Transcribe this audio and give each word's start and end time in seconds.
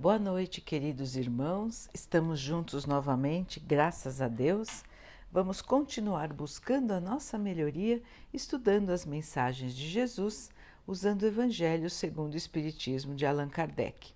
Boa 0.00 0.16
noite, 0.16 0.60
queridos 0.60 1.16
irmãos. 1.16 1.90
Estamos 1.92 2.38
juntos 2.38 2.86
novamente, 2.86 3.58
graças 3.58 4.20
a 4.20 4.28
Deus. 4.28 4.84
Vamos 5.32 5.60
continuar 5.60 6.32
buscando 6.32 6.92
a 6.92 7.00
nossa 7.00 7.36
melhoria, 7.36 8.00
estudando 8.32 8.90
as 8.90 9.04
mensagens 9.04 9.74
de 9.74 9.88
Jesus, 9.88 10.50
usando 10.86 11.22
o 11.22 11.26
Evangelho 11.26 11.90
segundo 11.90 12.34
o 12.34 12.36
Espiritismo 12.36 13.12
de 13.16 13.26
Allan 13.26 13.48
Kardec. 13.48 14.14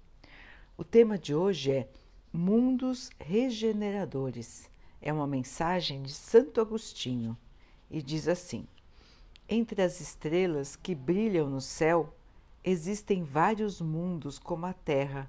O 0.79 0.85
tema 0.85 1.19
de 1.19 1.35
hoje 1.35 1.73
é 1.73 1.89
Mundos 2.33 3.11
Regeneradores. 3.19 4.71
É 5.01 5.13
uma 5.13 5.27
mensagem 5.27 6.01
de 6.05 6.13
Santo 6.13 6.61
Agostinho 6.61 7.37
e 7.91 8.01
diz 8.01 8.29
assim: 8.29 8.69
Entre 9.49 9.83
as 9.83 10.01
estrelas 10.01 10.77
que 10.77 10.95
brilham 10.95 11.51
no 11.51 11.61
céu, 11.61 12.15
existem 12.63 13.25
vários 13.25 13.81
mundos 13.81 14.39
como 14.39 14.65
a 14.65 14.73
Terra 14.73 15.29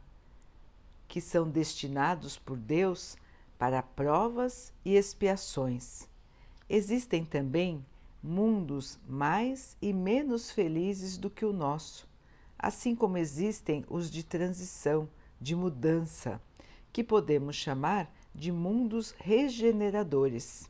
que 1.13 1.21
são 1.21 1.47
destinados 1.47 2.39
por 2.39 2.57
Deus 2.57 3.15
para 3.59 3.83
provas 3.83 4.73
e 4.83 4.95
expiações. 4.95 6.09
Existem 6.67 7.23
também 7.23 7.85
mundos 8.23 8.97
mais 9.07 9.77
e 9.79 9.93
menos 9.93 10.49
felizes 10.49 11.15
do 11.15 11.29
que 11.29 11.45
o 11.45 11.53
nosso, 11.53 12.09
assim 12.57 12.95
como 12.95 13.19
existem 13.19 13.85
os 13.87 14.09
de 14.09 14.23
transição, 14.23 15.07
de 15.39 15.55
mudança, 15.55 16.41
que 16.91 17.03
podemos 17.03 17.55
chamar 17.55 18.11
de 18.33 18.51
mundos 18.51 19.13
regeneradores. 19.19 20.67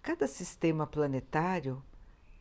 Cada 0.00 0.26
sistema 0.26 0.86
planetário 0.86 1.82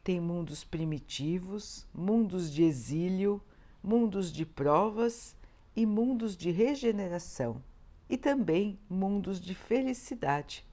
tem 0.06 0.22
mundos 0.22 0.64
primitivos, 0.64 1.86
mundos 1.94 2.50
de 2.50 2.64
exílio, 2.64 3.42
mundos 3.84 4.32
de 4.32 4.46
provas 4.46 5.36
e 5.78 5.86
mundos 5.86 6.36
de 6.36 6.50
regeneração, 6.50 7.62
e 8.10 8.18
também 8.18 8.80
mundos 8.90 9.40
de 9.40 9.54
felicidade. 9.54 10.66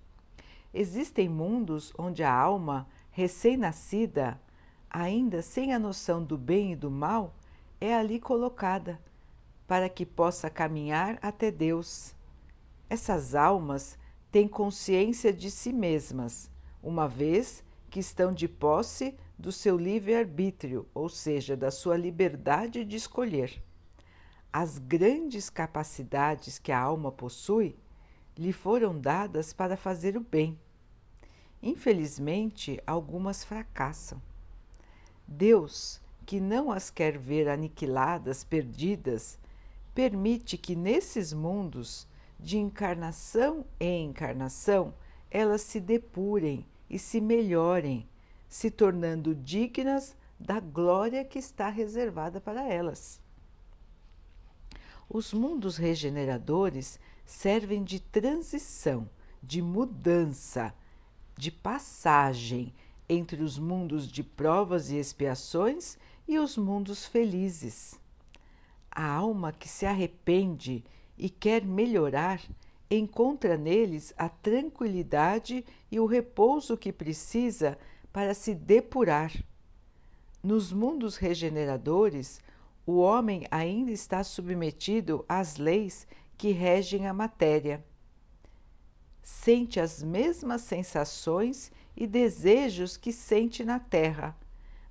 Existem 0.72 1.28
mundos 1.28 1.92
onde 1.98 2.22
a 2.22 2.32
alma 2.32 2.88
recém-nascida, 3.10 4.40
ainda 4.88 5.42
sem 5.42 5.74
a 5.74 5.78
noção 5.78 6.24
do 6.24 6.38
bem 6.38 6.72
e 6.72 6.76
do 6.76 6.90
mal, 6.90 7.36
é 7.78 7.94
ali 7.94 8.18
colocada 8.18 8.98
para 9.66 9.90
que 9.90 10.06
possa 10.06 10.48
caminhar 10.48 11.18
até 11.20 11.50
Deus. 11.50 12.16
Essas 12.88 13.34
almas 13.34 13.98
têm 14.32 14.48
consciência 14.48 15.34
de 15.34 15.50
si 15.50 15.70
mesmas, 15.70 16.50
uma 16.82 17.06
vez 17.06 17.62
que 17.90 18.00
estão 18.00 18.32
de 18.32 18.48
posse 18.48 19.14
do 19.38 19.52
seu 19.52 19.76
livre-arbítrio, 19.76 20.88
ou 20.94 21.10
seja, 21.10 21.54
da 21.54 21.70
sua 21.70 21.94
liberdade 21.94 22.86
de 22.86 22.96
escolher 22.96 23.62
as 24.56 24.78
grandes 24.78 25.50
capacidades 25.50 26.60
que 26.60 26.70
a 26.70 26.78
alma 26.78 27.10
possui 27.10 27.74
lhe 28.38 28.52
foram 28.52 28.96
dadas 28.96 29.52
para 29.52 29.76
fazer 29.76 30.16
o 30.16 30.20
bem. 30.20 30.56
Infelizmente, 31.60 32.80
algumas 32.86 33.42
fracassam. 33.42 34.22
Deus, 35.26 36.00
que 36.24 36.38
não 36.38 36.70
as 36.70 36.88
quer 36.88 37.18
ver 37.18 37.48
aniquiladas, 37.48 38.44
perdidas, 38.44 39.40
permite 39.92 40.56
que 40.56 40.76
nesses 40.76 41.32
mundos, 41.32 42.06
de 42.38 42.56
encarnação 42.56 43.66
em 43.80 44.06
encarnação, 44.06 44.94
elas 45.32 45.62
se 45.62 45.80
depurem 45.80 46.64
e 46.88 46.96
se 46.96 47.20
melhorem, 47.20 48.08
se 48.48 48.70
tornando 48.70 49.34
dignas 49.34 50.14
da 50.38 50.60
glória 50.60 51.24
que 51.24 51.40
está 51.40 51.68
reservada 51.68 52.40
para 52.40 52.62
elas. 52.72 53.23
Os 55.14 55.32
mundos 55.32 55.76
regeneradores 55.76 56.98
servem 57.24 57.84
de 57.84 58.00
transição, 58.00 59.08
de 59.40 59.62
mudança, 59.62 60.74
de 61.38 61.52
passagem 61.52 62.74
entre 63.08 63.40
os 63.40 63.56
mundos 63.56 64.10
de 64.10 64.24
provas 64.24 64.90
e 64.90 64.96
expiações 64.96 65.96
e 66.26 66.36
os 66.36 66.56
mundos 66.56 67.06
felizes. 67.06 67.94
A 68.90 69.06
alma 69.06 69.52
que 69.52 69.68
se 69.68 69.86
arrepende 69.86 70.82
e 71.16 71.30
quer 71.30 71.64
melhorar 71.64 72.42
encontra 72.90 73.56
neles 73.56 74.12
a 74.18 74.28
tranquilidade 74.28 75.64
e 75.92 76.00
o 76.00 76.06
repouso 76.06 76.76
que 76.76 76.92
precisa 76.92 77.78
para 78.12 78.34
se 78.34 78.52
depurar. 78.52 79.32
Nos 80.42 80.72
mundos 80.72 81.14
regeneradores, 81.14 82.40
o 82.86 82.98
homem 82.98 83.46
ainda 83.50 83.90
está 83.90 84.22
submetido 84.22 85.24
às 85.28 85.56
leis 85.56 86.06
que 86.36 86.50
regem 86.50 87.06
a 87.06 87.14
matéria. 87.14 87.84
Sente 89.22 89.80
as 89.80 90.02
mesmas 90.02 90.62
sensações 90.62 91.72
e 91.96 92.06
desejos 92.06 92.96
que 92.96 93.12
sente 93.12 93.64
na 93.64 93.78
terra, 93.78 94.36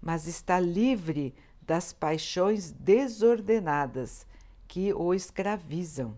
mas 0.01 0.27
está 0.27 0.59
livre 0.59 1.35
das 1.61 1.93
paixões 1.93 2.71
desordenadas 2.71 4.25
que 4.67 4.93
o 4.93 5.13
escravizam. 5.13 6.17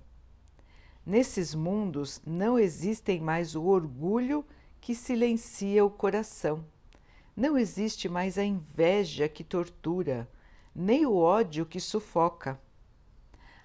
Nesses 1.06 1.53
mundos 1.53 2.22
não 2.25 2.58
existem 2.58 3.19
mais 3.19 3.53
o 3.53 3.64
orgulho 3.66 4.46
que 4.80 4.96
silencia 4.96 5.84
o 5.84 5.90
coração. 5.90 6.66
Não 7.35 7.58
existe 7.58 8.08
mais 8.08 8.38
a 8.38 8.44
inveja 8.44 9.28
que 9.28 9.44
tortura, 9.44 10.28
nem 10.75 11.06
o 11.06 11.16
ódio 11.16 11.66
que 11.66 11.80
sufoca. 11.80 12.59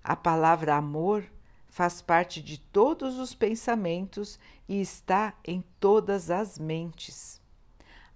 A 0.03 0.15
palavra 0.15 0.76
amor 0.76 1.25
faz 1.69 2.00
parte 2.00 2.41
de 2.41 2.59
todos 2.59 3.19
os 3.19 3.34
pensamentos 3.34 4.38
e 4.69 4.81
está 4.81 5.34
em 5.44 5.65
todas 5.81 6.31
as 6.31 6.56
mentes. 6.56 7.41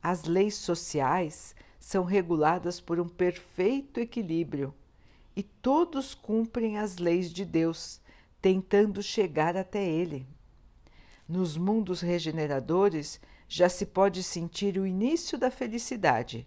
As 0.01 0.25
leis 0.25 0.55
sociais 0.55 1.57
são 1.81 2.05
reguladas 2.05 2.81
por 2.81 3.01
um 3.01 3.09
perfeito 3.09 3.99
equilíbrio 3.99 4.73
e 5.35 5.43
todos 5.43 6.15
cumprem 6.15 6.79
as 6.79 6.99
leis 6.99 7.33
de 7.33 7.45
Deus, 7.45 8.01
tentando 8.41 9.03
chegar 9.03 9.57
até 9.57 9.85
Ele. 9.85 10.27
Nos 11.29 11.57
mundos 11.57 12.01
regeneradores 12.01 13.21
já 13.49 13.69
se 13.69 13.87
pode 13.87 14.23
sentir 14.23 14.79
o 14.79 14.87
início 14.87 15.37
da 15.37 15.51
felicidade 15.51 16.47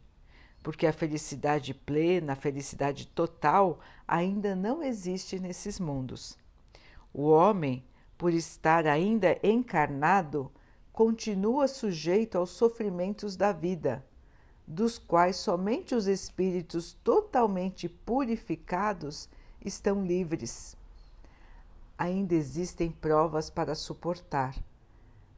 porque 0.62 0.86
a 0.86 0.94
felicidade 0.94 1.74
plena, 1.74 2.34
a 2.34 2.36
felicidade 2.36 3.08
total, 3.08 3.80
ainda 4.08 4.56
não 4.56 4.84
existe 4.84 5.40
nesses 5.40 5.80
mundos. 5.80 6.38
O 7.14 7.30
homem, 7.30 7.84
por 8.18 8.34
estar 8.34 8.86
ainda 8.86 9.38
encarnado, 9.44 10.52
continua 10.92 11.68
sujeito 11.68 12.38
aos 12.38 12.50
sofrimentos 12.50 13.36
da 13.36 13.52
vida, 13.52 14.04
dos 14.66 14.98
quais 14.98 15.38
somente 15.38 15.96
os 15.96 16.08
espíritos 16.08 16.94
totalmente 17.04 17.88
purificados 17.88 19.30
estão 19.64 20.06
livres. 20.06 20.76
Ainda 21.98 22.36
existem 22.36 22.92
provas 22.92 23.50
para 23.50 23.74
suportar, 23.76 24.56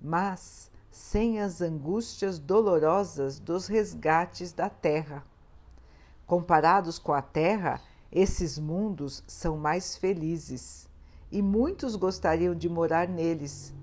mas 0.02 0.72
sem 0.92 1.40
as 1.40 1.62
angústias 1.62 2.40
dolorosas 2.40 3.40
dos 3.40 3.68
resgates 3.68 4.52
da 4.52 4.70
terra. 4.70 5.24
Comparados 6.26 6.98
com 6.98 7.14
a 7.14 7.22
terra, 7.22 7.82
esses 8.12 8.58
mundos 8.58 9.24
são 9.28 9.58
mais 9.58 9.96
felizes 9.96 10.90
e 11.32 11.42
muitos 11.42 11.96
gostariam 11.96 12.56
de 12.56 12.68
morar 12.68 13.08
neles, 13.08 13.74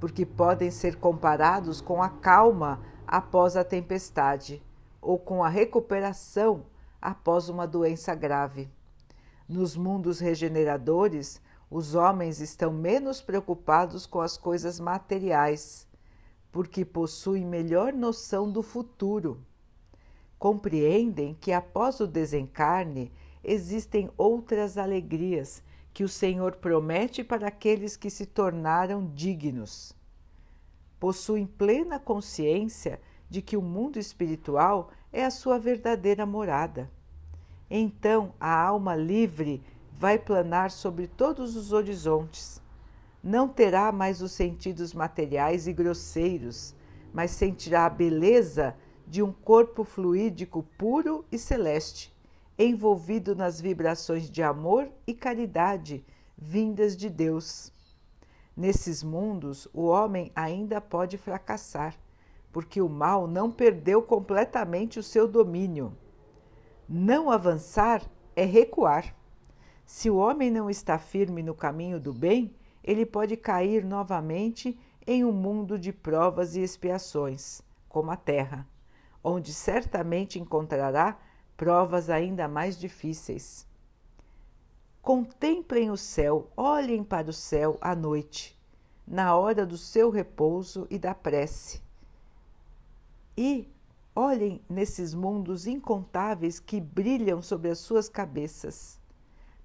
porque 0.00 0.26
podem 0.26 0.70
ser 0.70 0.96
comparados 0.96 1.80
com 1.80 2.02
a 2.02 2.08
calma 2.08 2.80
após 3.06 3.56
a 3.56 3.64
tempestade 3.64 4.62
ou 5.00 5.18
com 5.18 5.42
a 5.42 5.48
recuperação 5.48 6.66
após 7.00 7.48
uma 7.48 7.66
doença 7.66 8.14
grave. 8.14 8.68
Nos 9.48 9.76
mundos 9.76 10.18
regeneradores, 10.18 11.40
os 11.70 11.94
homens 11.94 12.40
estão 12.40 12.72
menos 12.72 13.20
preocupados 13.20 14.06
com 14.06 14.20
as 14.20 14.36
coisas 14.36 14.80
materiais 14.80 15.87
porque 16.50 16.84
possuem 16.84 17.44
melhor 17.44 17.92
noção 17.92 18.50
do 18.50 18.62
futuro. 18.62 19.40
Compreendem 20.38 21.36
que 21.40 21.52
após 21.52 22.00
o 22.00 22.06
desencarne 22.06 23.12
existem 23.42 24.10
outras 24.16 24.78
alegrias 24.78 25.62
que 25.92 26.04
o 26.04 26.08
Senhor 26.08 26.56
promete 26.56 27.24
para 27.24 27.48
aqueles 27.48 27.96
que 27.96 28.08
se 28.08 28.24
tornaram 28.24 29.10
dignos. 29.14 29.94
Possuem 31.00 31.46
plena 31.46 31.98
consciência 31.98 33.00
de 33.28 33.42
que 33.42 33.56
o 33.56 33.62
mundo 33.62 33.98
espiritual 33.98 34.90
é 35.12 35.24
a 35.24 35.30
sua 35.30 35.58
verdadeira 35.58 36.24
morada. 36.24 36.90
Então 37.70 38.32
a 38.40 38.62
alma 38.62 38.94
livre 38.94 39.62
vai 39.92 40.18
planar 40.18 40.70
sobre 40.70 41.06
todos 41.06 41.56
os 41.56 41.72
horizontes 41.72 42.62
não 43.28 43.46
terá 43.46 43.92
mais 43.92 44.22
os 44.22 44.32
sentidos 44.32 44.94
materiais 44.94 45.66
e 45.66 45.72
grosseiros, 45.74 46.74
mas 47.12 47.30
sentirá 47.30 47.84
a 47.84 47.90
beleza 47.90 48.74
de 49.06 49.22
um 49.22 49.30
corpo 49.30 49.84
fluídico 49.84 50.62
puro 50.78 51.26
e 51.30 51.36
celeste, 51.36 52.10
envolvido 52.58 53.36
nas 53.36 53.60
vibrações 53.60 54.30
de 54.30 54.42
amor 54.42 54.88
e 55.06 55.12
caridade 55.12 56.02
vindas 56.38 56.96
de 56.96 57.10
Deus. 57.10 57.70
Nesses 58.56 59.02
mundos, 59.02 59.68
o 59.74 59.84
homem 59.84 60.32
ainda 60.34 60.80
pode 60.80 61.18
fracassar, 61.18 61.94
porque 62.50 62.80
o 62.80 62.88
mal 62.88 63.26
não 63.26 63.50
perdeu 63.50 64.00
completamente 64.00 64.98
o 64.98 65.02
seu 65.02 65.28
domínio. 65.28 65.94
Não 66.88 67.30
avançar 67.30 68.02
é 68.34 68.46
recuar. 68.46 69.14
Se 69.84 70.08
o 70.08 70.16
homem 70.16 70.50
não 70.50 70.70
está 70.70 70.98
firme 70.98 71.42
no 71.42 71.54
caminho 71.54 72.00
do 72.00 72.14
bem, 72.14 72.54
ele 72.88 73.04
pode 73.04 73.36
cair 73.36 73.84
novamente 73.84 74.74
em 75.06 75.22
um 75.22 75.30
mundo 75.30 75.78
de 75.78 75.92
provas 75.92 76.56
e 76.56 76.62
expiações, 76.62 77.60
como 77.86 78.10
a 78.10 78.16
Terra, 78.16 78.66
onde 79.22 79.52
certamente 79.52 80.38
encontrará 80.38 81.18
provas 81.54 82.08
ainda 82.08 82.48
mais 82.48 82.78
difíceis. 82.78 83.66
Contemplem 85.02 85.90
o 85.90 85.98
céu, 85.98 86.50
olhem 86.56 87.04
para 87.04 87.28
o 87.28 87.32
céu 87.32 87.76
à 87.78 87.94
noite, 87.94 88.58
na 89.06 89.36
hora 89.36 89.66
do 89.66 89.76
seu 89.76 90.08
repouso 90.08 90.86
e 90.88 90.98
da 90.98 91.14
prece. 91.14 91.82
E 93.36 93.68
olhem 94.16 94.62
nesses 94.66 95.12
mundos 95.12 95.66
incontáveis 95.66 96.58
que 96.58 96.80
brilham 96.80 97.42
sobre 97.42 97.68
as 97.68 97.80
suas 97.80 98.08
cabeças. 98.08 98.98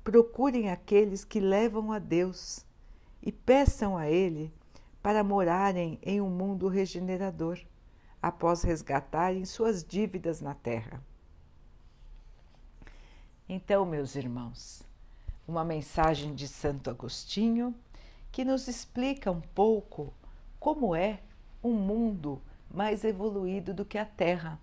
Procurem 0.04 0.70
aqueles 0.70 1.24
que 1.24 1.40
levam 1.40 1.94
a 1.94 2.00
Deus 2.00 2.66
e 3.24 3.32
peçam 3.32 3.98
a 3.98 4.10
Ele 4.10 4.54
para 5.02 5.24
morarem 5.24 5.98
em 6.04 6.20
um 6.20 6.30
mundo 6.30 6.68
regenerador, 6.68 7.58
após 8.22 8.64
resgatarem 8.64 9.46
suas 9.46 9.84
dívidas 9.84 10.42
na 10.42 10.54
terra. 10.54 11.02
Então, 13.48 13.86
meus 13.86 14.16
irmãos, 14.16 14.84
uma 15.48 15.64
mensagem 15.64 16.34
de 16.34 16.48
Santo 16.48 16.90
Agostinho 16.90 17.74
que 18.32 18.46
nos 18.46 18.68
explica 18.68 19.32
um 19.32 19.42
pouco 19.42 20.14
como 20.60 20.96
é 20.96 21.20
um 21.64 21.74
mundo 21.74 22.42
mais 22.74 23.04
evoluído 23.04 23.74
do 23.74 23.86
que 23.86 23.98
a 23.98 24.06
Terra. 24.06 24.60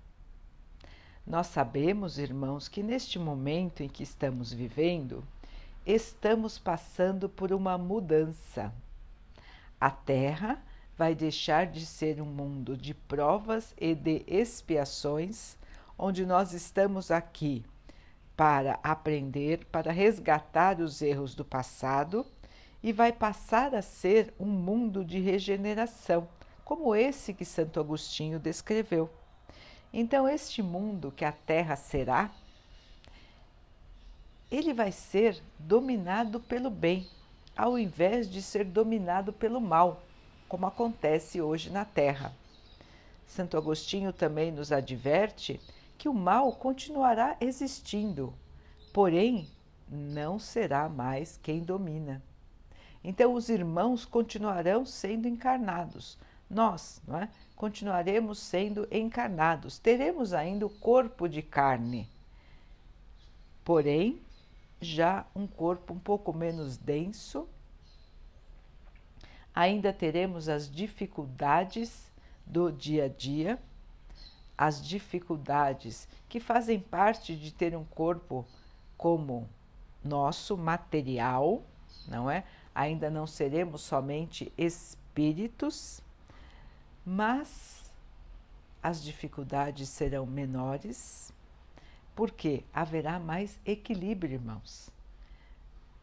Nós 1.26 1.46
sabemos, 1.48 2.18
irmãos, 2.18 2.66
que 2.66 2.82
neste 2.82 3.18
momento 3.18 3.82
em 3.82 3.88
que 3.88 4.02
estamos 4.02 4.52
vivendo, 4.52 5.22
estamos 5.86 6.58
passando 6.58 7.28
por 7.28 7.52
uma 7.52 7.76
mudança. 7.78 8.72
A 9.80 9.90
Terra 9.90 10.62
vai 10.96 11.14
deixar 11.14 11.66
de 11.66 11.86
ser 11.86 12.20
um 12.20 12.26
mundo 12.26 12.76
de 12.76 12.92
provas 12.92 13.74
e 13.80 13.94
de 13.94 14.22
expiações, 14.26 15.56
onde 15.98 16.26
nós 16.26 16.52
estamos 16.52 17.10
aqui 17.10 17.64
para 18.36 18.78
aprender, 18.82 19.64
para 19.66 19.92
resgatar 19.92 20.80
os 20.80 21.00
erros 21.00 21.34
do 21.34 21.44
passado 21.44 22.26
e 22.82 22.92
vai 22.92 23.12
passar 23.12 23.74
a 23.74 23.82
ser 23.82 24.32
um 24.38 24.46
mundo 24.46 25.04
de 25.04 25.18
regeneração, 25.18 26.28
como 26.64 26.94
esse 26.94 27.34
que 27.34 27.44
Santo 27.44 27.80
Agostinho 27.80 28.38
descreveu. 28.38 29.10
Então, 29.92 30.28
este 30.28 30.62
mundo 30.62 31.12
que 31.14 31.24
a 31.24 31.32
Terra 31.32 31.76
será, 31.76 32.30
ele 34.50 34.74
vai 34.74 34.90
ser 34.90 35.40
dominado 35.58 36.40
pelo 36.40 36.70
bem, 36.70 37.06
ao 37.56 37.78
invés 37.78 38.28
de 38.28 38.42
ser 38.42 38.64
dominado 38.64 39.32
pelo 39.32 39.60
mal, 39.60 40.02
como 40.48 40.66
acontece 40.66 41.40
hoje 41.40 41.70
na 41.70 41.84
Terra. 41.84 42.34
Santo 43.26 43.56
Agostinho 43.56 44.12
também 44.12 44.50
nos 44.50 44.72
adverte 44.72 45.60
que 45.96 46.08
o 46.08 46.14
mal 46.14 46.52
continuará 46.52 47.36
existindo, 47.40 48.34
porém 48.92 49.46
não 49.88 50.38
será 50.38 50.88
mais 50.88 51.38
quem 51.42 51.60
domina. 51.60 52.22
Então, 53.04 53.34
os 53.34 53.48
irmãos 53.48 54.04
continuarão 54.04 54.84
sendo 54.84 55.28
encarnados, 55.28 56.18
nós 56.48 57.00
não 57.06 57.18
é? 57.18 57.28
continuaremos 57.54 58.38
sendo 58.38 58.88
encarnados, 58.90 59.78
teremos 59.78 60.32
ainda 60.32 60.66
o 60.66 60.70
corpo 60.70 61.28
de 61.28 61.42
carne, 61.42 62.08
porém, 63.64 64.18
já 64.80 65.26
um 65.34 65.46
corpo 65.46 65.94
um 65.94 65.98
pouco 65.98 66.32
menos 66.32 66.76
denso, 66.76 67.48
ainda 69.54 69.92
teremos 69.92 70.48
as 70.48 70.70
dificuldades 70.70 72.10
do 72.46 72.70
dia 72.72 73.04
a 73.04 73.08
dia 73.08 73.58
as 74.60 74.86
dificuldades 74.86 76.06
que 76.28 76.38
fazem 76.38 76.78
parte 76.78 77.34
de 77.34 77.50
ter 77.50 77.74
um 77.74 77.82
corpo 77.82 78.46
como 78.94 79.48
nosso 80.04 80.54
material, 80.54 81.62
não 82.06 82.30
é? 82.30 82.44
Ainda 82.74 83.08
não 83.08 83.26
seremos 83.26 83.80
somente 83.80 84.52
espíritos, 84.58 86.02
mas 87.06 87.90
as 88.82 89.02
dificuldades 89.02 89.88
serão 89.88 90.26
menores, 90.26 91.32
porque 92.20 92.64
haverá 92.70 93.18
mais 93.18 93.58
equilíbrio, 93.64 94.34
irmãos. 94.34 94.90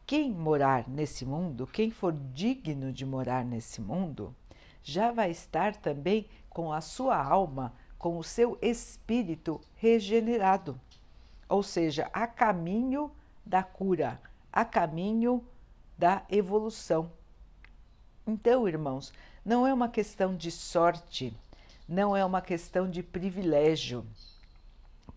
Quem 0.04 0.32
morar 0.32 0.88
nesse 0.88 1.24
mundo, 1.24 1.64
quem 1.64 1.92
for 1.92 2.12
digno 2.12 2.92
de 2.92 3.06
morar 3.06 3.44
nesse 3.44 3.80
mundo, 3.80 4.34
já 4.82 5.12
vai 5.12 5.30
estar 5.30 5.76
também 5.76 6.26
com 6.50 6.72
a 6.72 6.80
sua 6.80 7.16
alma 7.16 7.72
com 7.96 8.18
o 8.18 8.24
seu 8.24 8.58
espírito 8.60 9.60
regenerado, 9.76 10.80
ou 11.48 11.62
seja, 11.62 12.10
a 12.12 12.26
caminho 12.26 13.12
da 13.46 13.62
cura, 13.62 14.20
a 14.52 14.64
caminho 14.64 15.44
da 15.96 16.24
evolução. 16.28 17.12
Então, 18.26 18.66
irmãos, 18.66 19.12
não 19.44 19.64
é 19.64 19.72
uma 19.72 19.88
questão 19.88 20.34
de 20.34 20.50
sorte, 20.50 21.32
não 21.88 22.16
é 22.16 22.24
uma 22.24 22.42
questão 22.42 22.90
de 22.90 23.04
privilégio. 23.04 24.04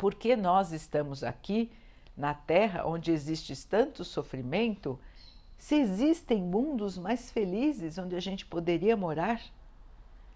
Porque 0.02 0.36
nós 0.36 0.72
estamos 0.72 1.24
aqui 1.24 1.72
na 2.18 2.34
Terra 2.34 2.88
onde 2.88 3.12
existe 3.12 3.56
tanto 3.68 4.04
sofrimento, 4.04 5.00
se 5.60 5.76
existem 5.76 6.42
mundos 6.42 6.98
mais 6.98 7.30
felizes 7.30 8.00
onde 8.00 8.16
a 8.16 8.20
gente 8.20 8.44
poderia 8.44 8.98
morar? 8.98 9.40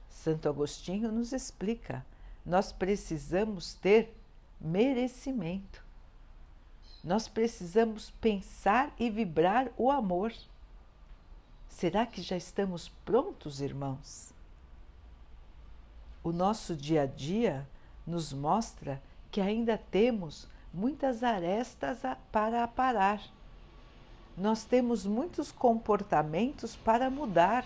Santo 0.08 0.48
Agostinho 0.48 1.12
nos 1.12 1.34
explica 1.34 2.06
nós 2.46 2.72
precisamos 2.72 3.74
ter 3.74 4.16
merecimento. 4.62 5.84
Nós 7.04 7.28
precisamos 7.28 8.12
pensar 8.22 8.94
e 9.00 9.10
vibrar 9.10 9.72
o 9.78 9.90
amor. 9.90 10.32
Será 11.68 12.06
que 12.06 12.22
já 12.22 12.38
estamos 12.38 12.89
prontos, 13.04 13.62
irmãos? 13.62 14.32
O 16.24 16.32
nosso 16.32 16.75
dia 16.75 17.01
a 17.01 17.08
dia 17.08 17.68
nos 18.06 18.32
mostra 18.32 19.01
que 19.36 19.42
ainda 19.42 19.77
temos 19.77 20.48
muitas 20.74 21.22
arestas 21.22 22.00
para 22.32 22.63
aparar. 22.63 23.22
Nós 24.38 24.63
temos 24.63 25.06
muitos 25.06 25.51
comportamentos 25.51 26.77
para 26.77 27.10
mudar. 27.10 27.65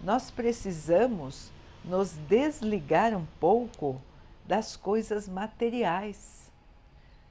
Nós 0.00 0.30
precisamos 0.30 1.50
nos 1.84 2.12
desligar 2.28 3.12
um 3.12 3.26
pouco 3.40 4.00
das 4.46 4.76
coisas 4.76 5.28
materiais. 5.28 6.48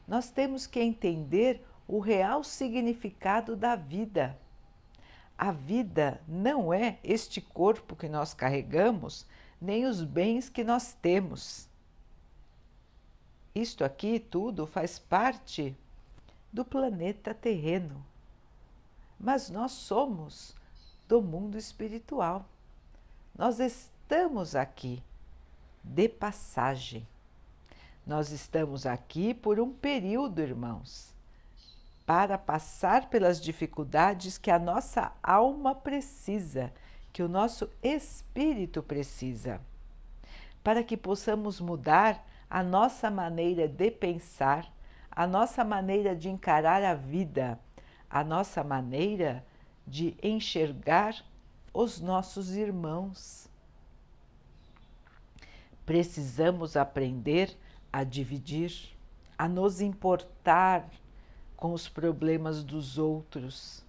Nós 0.06 0.30
temos 0.30 0.68
que 0.68 0.82
entender 0.82 1.66
o 1.88 2.00
real 2.00 2.44
significado 2.44 3.56
da 3.56 3.78
vida. 3.78 4.38
A 5.38 5.54
vida 5.54 6.20
não 6.28 6.74
é 6.74 6.98
este 7.02 7.40
corpo 7.40 7.96
que 7.96 8.10
nós 8.10 8.34
carregamos, 8.34 9.26
nem 9.62 9.86
os 9.86 10.04
bens 10.04 10.50
que 10.50 10.66
nós 10.66 10.92
temos. 11.02 11.72
Isto 13.56 13.84
aqui 13.84 14.20
tudo 14.20 14.66
faz 14.66 14.98
parte 14.98 15.76
do 16.52 16.66
planeta 16.66 17.34
terreno. 17.34 18.04
Mas 19.20 19.50
nós 19.50 19.72
somos 19.72 20.56
do 21.08 21.22
mundo 21.22 21.58
espiritual. 21.58 22.46
Nós 23.38 23.60
estamos 23.60 24.56
aqui 24.56 25.04
de 25.84 26.10
passagem. 26.10 27.08
Nós 28.06 28.32
estamos 28.32 28.86
aqui 28.86 29.34
por 29.34 29.60
um 29.60 29.72
período, 29.72 30.42
irmãos, 30.42 31.14
para 32.06 32.38
passar 32.38 33.10
pelas 33.10 33.40
dificuldades 33.40 34.38
que 34.38 34.52
a 34.52 34.60
nossa 34.60 35.12
alma 35.22 35.74
precisa, 35.74 36.74
que 37.14 37.24
o 37.24 37.30
nosso 37.30 37.70
espírito 37.82 38.84
precisa, 38.84 39.62
para 40.64 40.84
que 40.84 40.98
possamos 40.98 41.62
mudar 41.62 42.28
a 42.54 42.62
nossa 42.62 43.10
maneira 43.10 43.68
de 43.68 43.90
pensar, 43.90 44.72
a 45.10 45.26
nossa 45.26 45.64
maneira 45.64 46.16
de 46.16 46.30
encarar 46.30 46.84
a 46.84 46.94
vida, 46.94 47.60
a 48.08 48.24
nossa 48.24 48.64
maneira 48.64 49.44
de 49.88 50.16
enxergar 50.22 51.16
os 51.74 52.00
nossos 52.00 52.52
irmãos. 52.52 53.50
Precisamos 55.84 56.78
aprender 56.78 57.58
a 57.92 58.04
dividir, 58.04 58.96
a 59.36 59.48
nos 59.48 59.82
importar 59.82 60.88
com 61.58 61.74
os 61.74 61.90
problemas 61.90 62.64
dos 62.64 63.00
outros, 63.00 63.84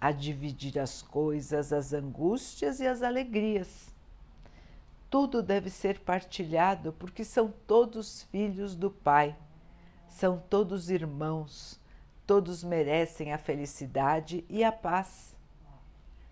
a 0.00 0.12
dividir 0.12 0.78
as 0.78 1.02
coisas, 1.02 1.72
as 1.72 1.92
angústias 1.92 2.78
e 2.78 2.86
as 2.86 3.02
alegrias. 3.02 3.92
Tudo 5.18 5.42
deve 5.42 5.70
ser 5.70 6.00
partilhado 6.00 6.92
porque 6.92 7.24
são 7.24 7.50
todos 7.66 8.24
filhos 8.24 8.76
do 8.76 8.90
Pai, 8.90 9.34
são 10.06 10.38
todos 10.38 10.90
irmãos, 10.90 11.80
todos 12.26 12.62
merecem 12.62 13.32
a 13.32 13.38
felicidade 13.38 14.44
e 14.46 14.62
a 14.62 14.70
paz. 14.70 15.34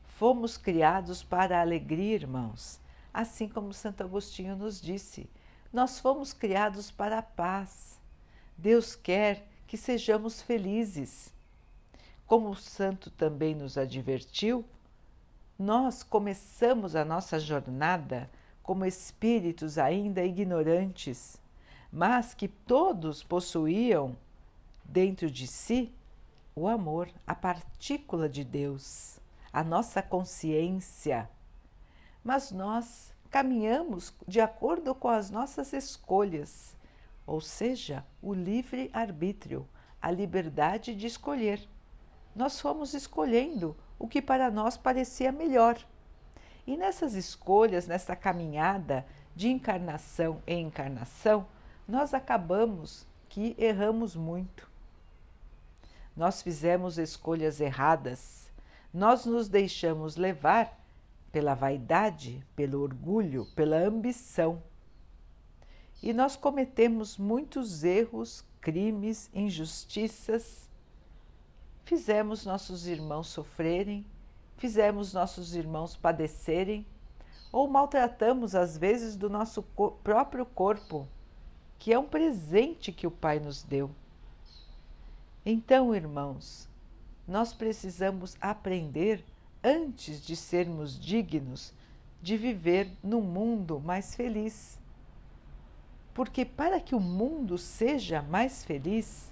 Fomos 0.03 0.59
criados 0.59 1.23
para 1.23 1.57
a 1.57 1.61
alegria, 1.63 2.15
irmãos, 2.15 2.79
assim 3.11 3.49
como 3.49 3.73
Santo 3.73 4.03
Agostinho 4.03 4.55
nos 4.55 4.83
disse. 4.83 5.31
Nós 5.73 5.99
fomos 5.99 6.35
criados 6.35 6.91
para 6.91 7.17
a 7.17 7.23
paz. 7.23 7.99
Deus 8.55 8.95
quer 8.95 9.49
que 9.67 9.79
sejamos 9.79 10.43
felizes. 10.43 11.33
Como 12.27 12.51
o 12.51 12.55
santo 12.55 13.11
também 13.11 13.55
nos 13.55 13.79
advertiu, 13.79 14.63
nós 15.59 16.03
começamos 16.03 16.95
a 16.95 17.03
nossa 17.03 17.41
jornada 17.41 18.31
como 18.65 18.85
espíritos 18.85 19.79
ainda 19.79 20.25
ignorantes, 20.25 21.41
mas 21.93 22.35
que 22.35 22.49
todos 22.49 23.23
possuíam 23.23 24.17
dentro 24.85 25.31
de 25.31 25.47
si 25.47 25.95
o 26.57 26.67
amor, 26.67 27.09
a 27.25 27.37
partícula 27.37 28.29
de 28.29 28.43
Deus, 28.43 29.21
a 29.53 29.63
nossa 29.63 30.03
consciência. 30.03 31.31
Mas 32.25 32.51
nós 32.51 33.13
caminhamos 33.31 34.13
de 34.27 34.41
acordo 34.41 34.93
com 34.97 35.09
as 35.09 35.31
nossas 35.31 35.73
escolhas, 35.73 36.77
ou 37.25 37.41
seja, 37.41 38.05
o 38.21 38.35
livre 38.35 38.91
arbítrio, 38.93 39.69
a 40.03 40.11
liberdade 40.11 40.97
de 40.97 41.07
escolher 41.07 41.69
nós 42.35 42.61
fomos 42.61 42.95
escolhendo 42.95 43.77
o 43.99 44.09
que 44.09 44.21
para 44.21 44.51
nós 44.51 44.77
parecia 44.77 45.31
melhor. 45.31 45.79
E 46.67 46.77
nessas 46.77 47.15
escolhas, 47.15 47.87
nessa 47.87 48.17
caminhada 48.17 49.07
de 49.35 49.49
encarnação 49.49 50.43
em 50.47 50.67
encarnação, 50.67 51.47
nós 51.87 52.15
acabamos 52.15 53.07
que 53.29 53.55
erramos 53.59 54.17
muito. 54.17 54.69
Nós 56.17 56.41
fizemos 56.43 56.97
escolhas 56.99 57.61
erradas, 57.61 58.49
nós 58.93 59.27
nos 59.27 59.49
deixamos 59.49 60.17
levar 60.17 60.81
pela 61.33 61.55
vaidade, 61.55 62.45
pelo 62.55 62.81
orgulho, 62.81 63.47
pela 63.57 63.77
ambição. 63.77 64.63
E 66.03 66.13
nós 66.13 66.37
cometemos 66.37 67.19
muitos 67.19 67.83
erros, 67.83 68.45
crimes, 68.61 69.29
injustiças 69.35 70.69
fizemos 71.85 72.45
nossos 72.45 72.87
irmãos 72.87 73.29
sofrerem, 73.29 74.05
fizemos 74.65 75.13
nossos 75.13 75.55
irmãos 75.55 75.95
padecerem, 75.95 76.87
ou 77.53 77.69
maltratamos 77.69 78.55
às 78.55 78.79
vezes 78.79 79.15
do 79.15 79.29
nosso 79.29 79.63
próprio 80.03 80.47
corpo, 80.47 81.07
que 81.79 81.93
é 81.93 81.99
um 81.99 82.07
presente 82.07 82.91
que 82.91 83.07
o 83.07 83.11
Pai 83.11 83.39
nos 83.39 83.63
deu. 83.63 83.91
Então, 85.45 85.95
irmãos, 85.95 86.67
nós 87.29 87.53
precisamos 87.53 88.39
aprender 88.41 89.23
antes 89.63 90.25
de 90.25 90.35
sermos 90.35 90.99
dignos 90.99 91.75
de 92.23 92.39
viver 92.39 92.91
num 93.03 93.21
mundo 93.21 93.79
mais 93.79 94.15
feliz. 94.15 94.81
Porque 96.15 96.43
para 96.43 96.81
que 96.81 96.95
o 96.95 97.01
mundo 97.01 97.59
seja 97.59 98.23
mais 98.23 98.65
feliz, 98.65 99.31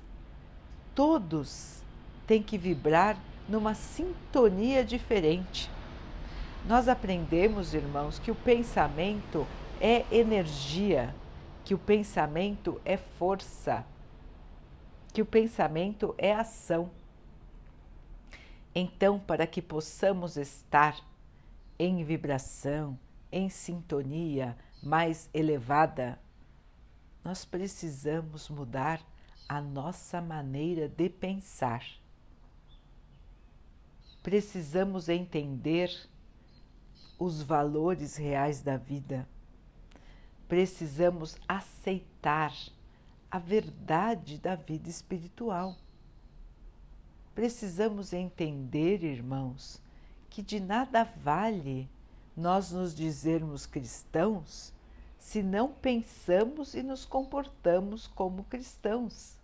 todos 0.94 1.80
tem 2.26 2.42
que 2.42 2.58
vibrar 2.58 3.16
numa 3.48 3.74
sintonia 3.74 4.84
diferente. 4.84 5.70
Nós 6.66 6.88
aprendemos, 6.88 7.74
irmãos, 7.74 8.18
que 8.18 8.30
o 8.30 8.34
pensamento 8.34 9.46
é 9.80 10.04
energia, 10.14 11.14
que 11.64 11.74
o 11.74 11.78
pensamento 11.78 12.80
é 12.84 12.96
força, 12.96 13.84
que 15.12 15.20
o 15.20 15.26
pensamento 15.26 16.14
é 16.16 16.32
ação. 16.32 16.90
Então, 18.74 19.18
para 19.18 19.46
que 19.46 19.60
possamos 19.60 20.36
estar 20.36 20.96
em 21.78 22.04
vibração, 22.04 22.98
em 23.30 23.48
sintonia 23.48 24.56
mais 24.82 25.28
elevada, 25.34 26.18
nós 27.24 27.44
precisamos 27.44 28.48
mudar 28.48 29.00
a 29.48 29.60
nossa 29.60 30.20
maneira 30.20 30.88
de 30.88 31.08
pensar 31.08 32.01
precisamos 34.22 35.08
entender 35.08 35.90
os 37.18 37.42
valores 37.42 38.16
reais 38.16 38.62
da 38.62 38.76
vida. 38.76 39.28
Precisamos 40.48 41.36
aceitar 41.48 42.54
a 43.30 43.38
verdade 43.38 44.38
da 44.38 44.54
vida 44.54 44.88
espiritual. 44.88 45.76
Precisamos 47.34 48.12
entender, 48.12 49.02
irmãos, 49.02 49.80
que 50.28 50.42
de 50.42 50.60
nada 50.60 51.04
vale 51.04 51.88
nós 52.36 52.72
nos 52.72 52.94
dizermos 52.94 53.66
cristãos 53.66 54.72
se 55.18 55.42
não 55.42 55.72
pensamos 55.72 56.74
e 56.74 56.82
nos 56.82 57.04
comportamos 57.04 58.06
como 58.08 58.44
cristãos. 58.44 59.41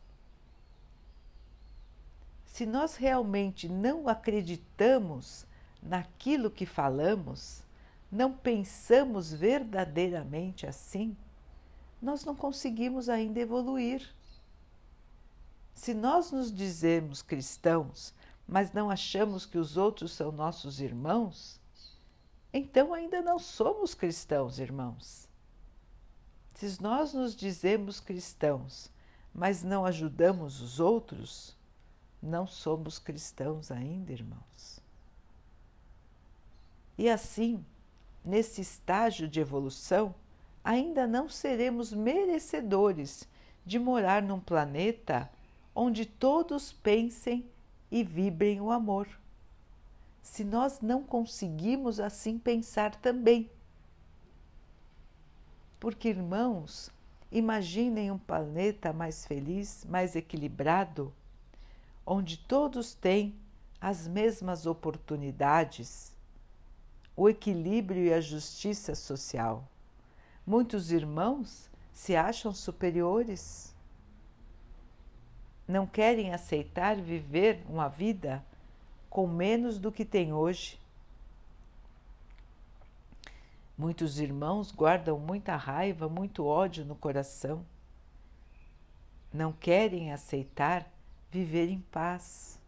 Se 2.58 2.66
nós 2.66 2.96
realmente 2.96 3.68
não 3.68 4.08
acreditamos 4.08 5.46
naquilo 5.80 6.50
que 6.50 6.66
falamos, 6.66 7.62
não 8.10 8.32
pensamos 8.32 9.32
verdadeiramente 9.32 10.66
assim, 10.66 11.16
nós 12.02 12.24
não 12.24 12.34
conseguimos 12.34 13.08
ainda 13.08 13.38
evoluir. 13.38 14.12
Se 15.72 15.94
nós 15.94 16.32
nos 16.32 16.52
dizemos 16.52 17.22
cristãos, 17.22 18.12
mas 18.44 18.72
não 18.72 18.90
achamos 18.90 19.46
que 19.46 19.56
os 19.56 19.76
outros 19.76 20.10
são 20.10 20.32
nossos 20.32 20.80
irmãos, 20.80 21.60
então 22.52 22.92
ainda 22.92 23.22
não 23.22 23.38
somos 23.38 23.94
cristãos, 23.94 24.58
irmãos. 24.58 25.28
Se 26.54 26.82
nós 26.82 27.12
nos 27.14 27.36
dizemos 27.36 28.00
cristãos, 28.00 28.90
mas 29.32 29.62
não 29.62 29.84
ajudamos 29.84 30.60
os 30.60 30.80
outros, 30.80 31.56
não 32.22 32.46
somos 32.46 32.98
cristãos 32.98 33.70
ainda, 33.70 34.12
irmãos. 34.12 34.80
E 36.96 37.08
assim, 37.08 37.64
nesse 38.24 38.60
estágio 38.60 39.28
de 39.28 39.40
evolução, 39.40 40.14
ainda 40.64 41.06
não 41.06 41.28
seremos 41.28 41.92
merecedores 41.92 43.26
de 43.64 43.78
morar 43.78 44.22
num 44.22 44.40
planeta 44.40 45.30
onde 45.74 46.04
todos 46.04 46.72
pensem 46.72 47.48
e 47.90 48.02
vibrem 48.02 48.60
o 48.60 48.70
amor. 48.70 49.08
Se 50.22 50.44
nós 50.44 50.80
não 50.80 51.02
conseguimos 51.02 52.00
assim 52.00 52.38
pensar 52.38 52.94
também. 52.96 53.48
Porque, 55.78 56.08
irmãos, 56.08 56.90
imaginem 57.30 58.10
um 58.10 58.18
planeta 58.18 58.92
mais 58.92 59.24
feliz, 59.24 59.86
mais 59.88 60.16
equilibrado, 60.16 61.14
onde 62.10 62.38
todos 62.38 62.94
têm 62.94 63.38
as 63.78 64.08
mesmas 64.08 64.64
oportunidades, 64.64 66.16
o 67.14 67.28
equilíbrio 67.28 68.02
e 68.02 68.14
a 68.14 68.20
justiça 68.20 68.94
social. 68.94 69.68
Muitos 70.46 70.90
irmãos 70.90 71.68
se 71.92 72.16
acham 72.16 72.50
superiores, 72.54 73.76
não 75.66 75.86
querem 75.86 76.32
aceitar 76.32 76.96
viver 76.96 77.62
uma 77.68 77.88
vida 77.88 78.42
com 79.10 79.26
menos 79.26 79.78
do 79.78 79.92
que 79.92 80.02
tem 80.02 80.32
hoje. 80.32 80.80
Muitos 83.76 84.18
irmãos 84.18 84.72
guardam 84.72 85.18
muita 85.18 85.56
raiva, 85.56 86.08
muito 86.08 86.46
ódio 86.46 86.86
no 86.86 86.96
coração. 86.96 87.66
Não 89.30 89.52
querem 89.52 90.10
aceitar 90.10 90.90
viver 91.30 91.68
em 91.68 91.80
paz. 91.80 92.60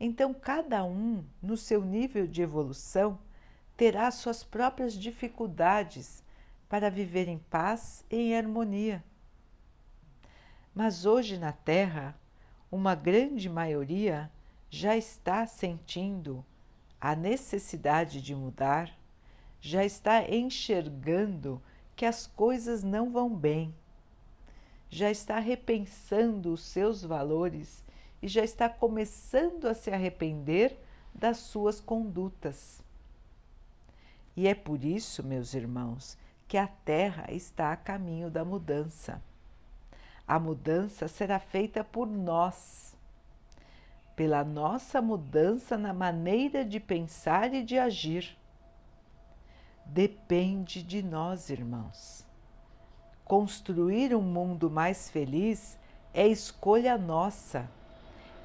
Então, 0.00 0.32
cada 0.32 0.84
um, 0.84 1.24
no 1.42 1.56
seu 1.56 1.84
nível 1.84 2.26
de 2.26 2.42
evolução, 2.42 3.18
terá 3.76 4.10
suas 4.10 4.44
próprias 4.44 4.94
dificuldades 4.94 6.22
para 6.68 6.90
viver 6.90 7.28
em 7.28 7.38
paz 7.38 8.04
e 8.10 8.16
em 8.16 8.36
harmonia. 8.36 9.02
Mas 10.74 11.04
hoje 11.04 11.38
na 11.38 11.52
Terra, 11.52 12.16
uma 12.70 12.94
grande 12.94 13.48
maioria 13.48 14.30
já 14.70 14.96
está 14.96 15.46
sentindo 15.46 16.44
a 17.00 17.16
necessidade 17.16 18.20
de 18.20 18.34
mudar, 18.34 18.96
já 19.60 19.84
está 19.84 20.22
enxergando 20.28 21.60
que 21.96 22.04
as 22.04 22.26
coisas 22.26 22.82
não 22.84 23.10
vão 23.10 23.34
bem 23.34 23.74
já 24.90 25.10
está 25.10 25.38
repensando 25.38 26.52
os 26.52 26.62
seus 26.62 27.02
valores 27.02 27.84
e 28.22 28.28
já 28.28 28.42
está 28.42 28.68
começando 28.68 29.66
a 29.66 29.74
se 29.74 29.90
arrepender 29.90 30.78
das 31.14 31.38
suas 31.38 31.80
condutas. 31.80 32.82
E 34.36 34.46
é 34.46 34.54
por 34.54 34.84
isso, 34.84 35.22
meus 35.22 35.54
irmãos, 35.54 36.16
que 36.46 36.56
a 36.56 36.66
Terra 36.66 37.26
está 37.30 37.72
a 37.72 37.76
caminho 37.76 38.30
da 38.30 38.44
mudança. 38.44 39.22
A 40.26 40.38
mudança 40.38 41.08
será 41.08 41.38
feita 41.38 41.82
por 41.82 42.06
nós, 42.06 42.94
pela 44.14 44.44
nossa 44.44 45.00
mudança 45.00 45.76
na 45.76 45.92
maneira 45.92 46.64
de 46.64 46.78
pensar 46.78 47.52
e 47.54 47.62
de 47.62 47.78
agir. 47.78 48.36
Depende 49.84 50.82
de 50.82 51.02
nós, 51.02 51.48
irmãos. 51.50 52.27
Construir 53.28 54.14
um 54.14 54.22
mundo 54.22 54.70
mais 54.70 55.10
feliz 55.10 55.78
é 56.14 56.26
escolha 56.26 56.96
nossa. 56.96 57.68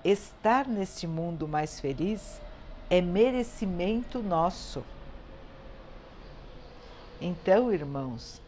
Estar 0.03 0.67
neste 0.67 1.07
mundo 1.07 1.47
mais 1.47 1.79
feliz 1.79 2.41
é 2.89 2.99
merecimento 2.99 4.21
nosso. 4.21 4.83
Então, 7.21 7.71
irmãos, 7.71 8.41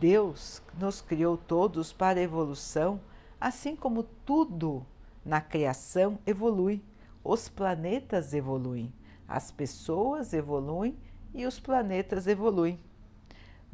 Deus 0.00 0.60
nos 0.76 1.00
criou 1.00 1.36
todos 1.36 1.92
para 1.92 2.20
evolução, 2.20 3.00
assim 3.40 3.76
como 3.76 4.02
tudo 4.02 4.84
na 5.24 5.40
criação 5.40 6.18
evolui. 6.26 6.82
Os 7.22 7.48
planetas 7.48 8.34
evoluem, 8.34 8.92
as 9.28 9.52
pessoas 9.52 10.32
evoluem 10.32 10.98
e 11.32 11.46
os 11.46 11.60
planetas 11.60 12.26
evoluem. 12.26 12.76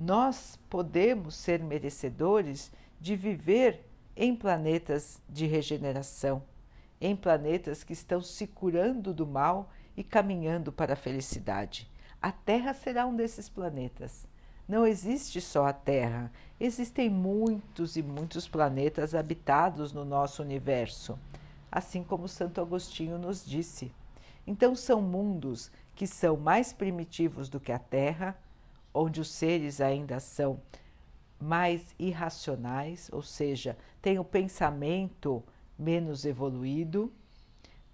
Nós 0.04 0.58
podemos 0.68 1.36
ser 1.36 1.62
merecedores 1.62 2.72
de 3.00 3.14
viver 3.14 3.86
em 4.16 4.34
planetas 4.34 5.22
de 5.28 5.46
regeneração, 5.46 6.42
em 7.00 7.14
planetas 7.14 7.84
que 7.84 7.92
estão 7.92 8.20
se 8.20 8.48
curando 8.48 9.14
do 9.14 9.24
mal 9.24 9.70
e 9.96 10.02
caminhando 10.02 10.72
para 10.72 10.94
a 10.94 10.96
felicidade. 10.96 11.88
A 12.20 12.32
Terra 12.32 12.74
será 12.74 13.06
um 13.06 13.14
desses 13.14 13.48
planetas. 13.48 14.26
Não 14.66 14.84
existe 14.84 15.40
só 15.40 15.66
a 15.66 15.72
Terra, 15.72 16.32
existem 16.58 17.08
muitos 17.08 17.96
e 17.96 18.02
muitos 18.02 18.48
planetas 18.48 19.14
habitados 19.14 19.92
no 19.92 20.04
nosso 20.04 20.42
universo, 20.42 21.16
assim 21.70 22.02
como 22.02 22.26
Santo 22.26 22.60
Agostinho 22.60 23.18
nos 23.18 23.46
disse. 23.46 23.92
Então, 24.48 24.74
são 24.74 25.00
mundos 25.00 25.70
que 25.94 26.08
são 26.08 26.36
mais 26.36 26.72
primitivos 26.72 27.48
do 27.48 27.60
que 27.60 27.70
a 27.70 27.78
Terra, 27.78 28.36
onde 28.94 29.20
os 29.20 29.30
seres 29.30 29.80
ainda 29.80 30.20
são 30.20 30.60
mais 31.40 31.94
irracionais, 31.98 33.10
ou 33.12 33.22
seja, 33.22 33.76
têm 34.00 34.18
o 34.18 34.24
pensamento 34.24 35.42
menos 35.78 36.24
evoluído, 36.24 37.12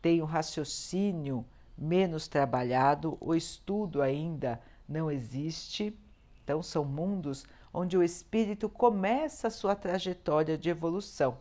têm 0.02 0.20
o 0.20 0.26
raciocínio 0.26 1.44
menos 1.76 2.28
trabalhado, 2.28 3.16
o 3.20 3.34
estudo 3.34 4.02
ainda 4.02 4.60
não 4.88 5.10
existe. 5.10 5.96
Então, 6.42 6.62
são 6.62 6.84
mundos 6.84 7.46
onde 7.72 7.96
o 7.96 8.02
espírito 8.02 8.68
começa 8.68 9.48
a 9.48 9.50
sua 9.50 9.76
trajetória 9.76 10.58
de 10.58 10.68
evolução. 10.68 11.38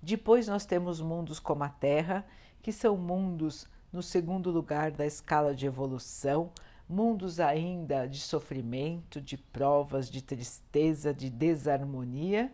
Depois, 0.00 0.48
nós 0.48 0.64
temos 0.64 1.00
mundos 1.00 1.38
como 1.38 1.64
a 1.64 1.68
Terra, 1.68 2.24
que 2.62 2.72
são 2.72 2.96
mundos 2.96 3.66
no 3.92 4.02
segundo 4.02 4.50
lugar 4.50 4.90
da 4.90 5.06
escala 5.06 5.54
de 5.54 5.66
evolução, 5.66 6.50
mundos 6.94 7.40
ainda 7.40 8.06
de 8.06 8.20
sofrimento, 8.20 9.20
de 9.20 9.36
provas, 9.36 10.08
de 10.08 10.22
tristeza, 10.22 11.12
de 11.12 11.28
desarmonia, 11.28 12.52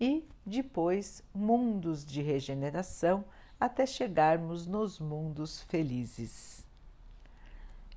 e 0.00 0.26
depois 0.46 1.22
mundos 1.34 2.06
de 2.06 2.22
regeneração 2.22 3.24
até 3.60 3.84
chegarmos 3.84 4.66
nos 4.66 4.98
mundos 4.98 5.62
felizes. 5.64 6.66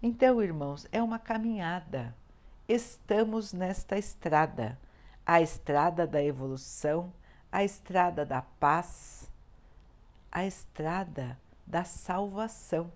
Então, 0.03 0.41
irmãos, 0.43 0.85
é 0.91 1.01
uma 1.01 1.17
caminhada. 1.17 2.13
Estamos 2.67 3.53
nesta 3.53 3.97
estrada, 3.97 4.77
a 5.25 5.41
estrada 5.41 6.05
da 6.05 6.21
evolução, 6.21 7.13
a 7.49 7.63
estrada 7.63 8.25
da 8.25 8.41
paz, 8.41 9.31
a 10.29 10.45
estrada 10.45 11.39
da 11.65 11.85
salvação. 11.85 12.91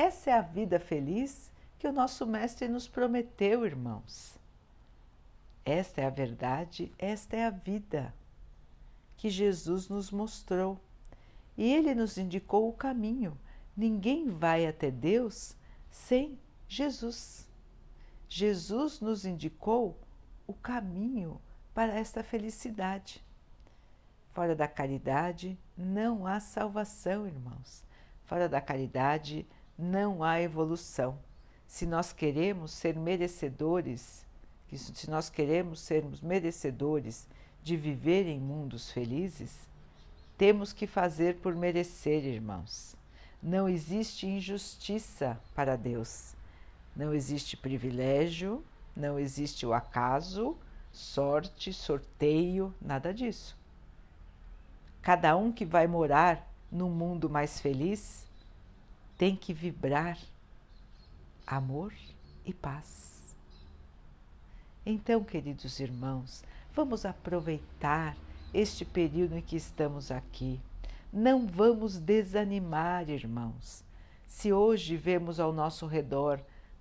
Essa 0.00 0.30
é 0.30 0.32
a 0.32 0.40
vida 0.40 0.80
feliz 0.80 1.52
que 1.78 1.86
o 1.86 1.92
nosso 1.92 2.26
Mestre 2.26 2.66
nos 2.68 2.88
prometeu, 2.88 3.66
irmãos. 3.66 4.40
Esta 5.62 6.00
é 6.00 6.06
a 6.06 6.10
verdade, 6.10 6.90
esta 6.98 7.36
é 7.36 7.44
a 7.44 7.50
vida 7.50 8.14
que 9.18 9.28
Jesus 9.28 9.90
nos 9.90 10.10
mostrou. 10.10 10.80
E 11.54 11.70
ele 11.70 11.94
nos 11.94 12.16
indicou 12.16 12.66
o 12.66 12.72
caminho. 12.72 13.36
Ninguém 13.76 14.30
vai 14.30 14.66
até 14.66 14.90
Deus 14.90 15.54
sem 15.90 16.38
Jesus. 16.66 17.46
Jesus 18.26 19.02
nos 19.02 19.26
indicou 19.26 19.98
o 20.46 20.54
caminho 20.54 21.38
para 21.74 21.92
esta 21.92 22.22
felicidade. 22.22 23.22
Fora 24.32 24.56
da 24.56 24.66
caridade 24.66 25.58
não 25.76 26.26
há 26.26 26.40
salvação, 26.40 27.26
irmãos. 27.26 27.84
Fora 28.24 28.48
da 28.48 28.62
caridade 28.62 29.44
não 29.44 29.59
há 30.22 30.40
evolução. 30.40 31.18
Se 31.66 31.86
nós 31.86 32.12
queremos 32.12 32.72
ser 32.72 32.96
merecedores, 32.96 34.26
se 34.72 35.08
nós 35.08 35.30
queremos 35.30 35.80
sermos 35.80 36.20
merecedores 36.20 37.26
de 37.62 37.76
viver 37.76 38.26
em 38.26 38.38
mundos 38.38 38.90
felizes, 38.90 39.68
temos 40.36 40.72
que 40.72 40.86
fazer 40.86 41.36
por 41.36 41.54
merecer, 41.54 42.24
irmãos. 42.24 42.96
Não 43.42 43.68
existe 43.68 44.26
injustiça 44.26 45.40
para 45.54 45.76
Deus. 45.76 46.34
Não 46.94 47.14
existe 47.14 47.56
privilégio, 47.56 48.64
não 48.94 49.18
existe 49.18 49.64
o 49.64 49.72
acaso, 49.72 50.56
sorte, 50.92 51.72
sorteio, 51.72 52.74
nada 52.80 53.14
disso. 53.14 53.56
Cada 55.00 55.36
um 55.36 55.50
que 55.52 55.64
vai 55.64 55.86
morar 55.86 56.46
num 56.70 56.90
mundo 56.90 57.30
mais 57.30 57.60
feliz 57.60 58.26
tem 59.20 59.36
que 59.36 59.52
vibrar 59.52 60.16
amor 61.46 61.92
e 62.42 62.54
paz. 62.54 63.36
Então, 64.86 65.22
queridos 65.22 65.78
irmãos, 65.78 66.42
vamos 66.74 67.04
aproveitar 67.04 68.16
este 68.54 68.82
período 68.82 69.36
em 69.36 69.42
que 69.42 69.56
estamos 69.56 70.10
aqui. 70.10 70.58
Não 71.12 71.46
vamos 71.46 71.98
desanimar, 71.98 73.10
irmãos. 73.10 73.84
Se 74.26 74.54
hoje 74.54 74.96
vemos 74.96 75.38
ao 75.38 75.52
nosso 75.52 75.86
redor 75.86 76.40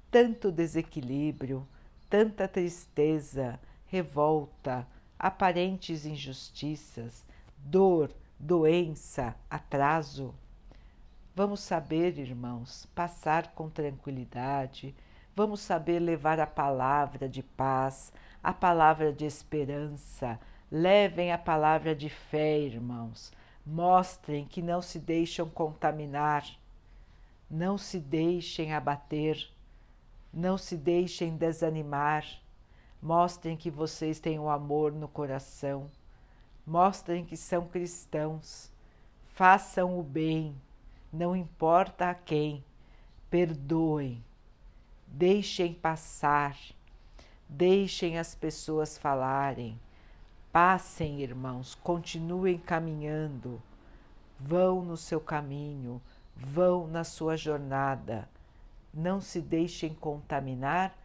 tanto 0.09 0.49
desequilíbrio, 0.49 1.67
tanta 2.09 2.47
tristeza, 2.47 3.59
revolta, 3.85 4.87
aparentes 5.19 6.05
injustiças, 6.05 7.25
dor, 7.57 8.09
doença, 8.39 9.35
atraso, 9.49 10.33
Vamos 11.39 11.61
saber, 11.61 12.19
irmãos, 12.19 12.85
passar 12.93 13.53
com 13.53 13.69
tranquilidade, 13.69 14.93
vamos 15.33 15.61
saber 15.61 15.97
levar 15.97 16.37
a 16.37 16.45
palavra 16.45 17.29
de 17.29 17.41
paz, 17.41 18.11
a 18.43 18.51
palavra 18.51 19.13
de 19.13 19.23
esperança. 19.23 20.37
Levem 20.69 21.31
a 21.31 21.37
palavra 21.37 21.95
de 21.95 22.09
fé, 22.09 22.59
irmãos. 22.59 23.31
Mostrem 23.65 24.45
que 24.45 24.61
não 24.61 24.81
se 24.81 24.99
deixam 24.99 25.49
contaminar, 25.49 26.45
não 27.49 27.77
se 27.77 28.01
deixem 28.01 28.73
abater, 28.73 29.49
não 30.33 30.57
se 30.57 30.75
deixem 30.75 31.37
desanimar. 31.37 32.25
Mostrem 33.01 33.55
que 33.55 33.71
vocês 33.71 34.19
têm 34.19 34.37
o 34.39 34.49
amor 34.49 34.91
no 34.91 35.07
coração. 35.07 35.89
Mostrem 36.67 37.23
que 37.23 37.37
são 37.37 37.65
cristãos. 37.65 38.69
Façam 39.25 39.97
o 39.97 40.03
bem 40.03 40.53
não 41.11 41.35
importa 41.35 42.09
a 42.09 42.13
quem, 42.13 42.63
perdoem, 43.29 44.23
deixem 45.07 45.73
passar, 45.73 46.57
deixem 47.47 48.17
as 48.19 48.35
pessoas 48.35 48.97
falarem, 48.97 49.79
passem, 50.51 51.21
irmãos, 51.21 51.75
continuem 51.75 52.57
caminhando, 52.57 53.61
vão 54.39 54.83
no 54.83 54.95
seu 54.95 55.19
caminho, 55.19 56.01
vão 56.35 56.87
na 56.87 57.03
sua 57.03 57.35
jornada, 57.35 58.29
não 58.93 59.19
se 59.19 59.41
deixem 59.41 59.93
contaminar 59.93 60.95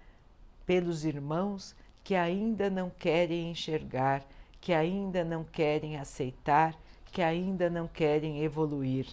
pelos 0.67 1.05
irmãos 1.05 1.75
que 2.03 2.15
ainda 2.15 2.69
não 2.69 2.91
querem 2.91 3.51
enxergar, 3.51 4.23
que 4.61 4.73
ainda 4.73 5.25
não 5.25 5.45
querem 5.45 5.97
aceitar, 5.97 6.75
que 7.07 7.23
ainda 7.23 7.71
não 7.71 7.89
querem 7.89 8.43
evoluir. 8.43 9.07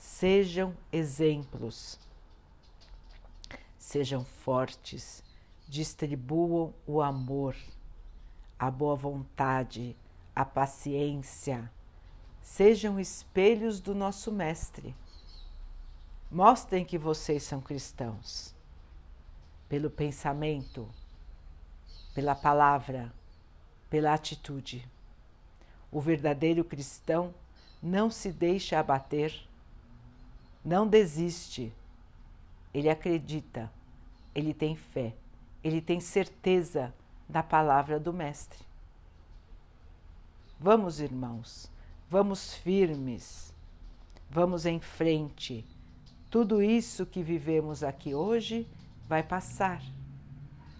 Sejam 0.00 0.74
exemplos, 0.90 2.00
sejam 3.76 4.24
fortes, 4.24 5.22
distribuam 5.68 6.72
o 6.86 7.02
amor, 7.02 7.54
a 8.58 8.70
boa 8.70 8.96
vontade, 8.96 9.94
a 10.34 10.42
paciência. 10.42 11.70
sejam 12.40 12.98
espelhos 12.98 13.78
do 13.78 13.94
nosso 13.94 14.32
Mestre. 14.32 14.96
Mostrem 16.30 16.82
que 16.82 16.96
vocês 16.96 17.42
são 17.42 17.60
cristãos, 17.60 18.54
pelo 19.68 19.90
pensamento, 19.90 20.88
pela 22.14 22.34
palavra, 22.34 23.12
pela 23.90 24.14
atitude. 24.14 24.88
O 25.92 26.00
verdadeiro 26.00 26.64
cristão 26.64 27.34
não 27.82 28.10
se 28.10 28.32
deixa 28.32 28.80
abater, 28.80 29.49
não 30.64 30.86
desiste, 30.86 31.72
ele 32.72 32.88
acredita, 32.88 33.70
ele 34.34 34.54
tem 34.54 34.76
fé, 34.76 35.14
ele 35.62 35.80
tem 35.80 36.00
certeza 36.00 36.94
da 37.28 37.42
palavra 37.42 37.98
do 37.98 38.12
Mestre. 38.12 38.58
Vamos, 40.58 41.00
irmãos, 41.00 41.70
vamos 42.08 42.54
firmes, 42.54 43.54
vamos 44.28 44.66
em 44.66 44.78
frente. 44.78 45.66
Tudo 46.28 46.62
isso 46.62 47.06
que 47.06 47.22
vivemos 47.22 47.82
aqui 47.82 48.14
hoje 48.14 48.68
vai 49.08 49.22
passar. 49.22 49.82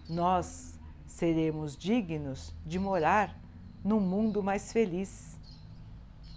Nós 0.07 0.79
seremos 1.05 1.75
dignos 1.75 2.53
de 2.65 2.77
morar 2.79 3.35
num 3.83 3.99
mundo 3.99 4.43
mais 4.43 4.71
feliz. 4.71 5.39